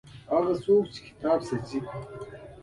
[0.31, 1.79] هغه څوک چې کتاب سوځوي.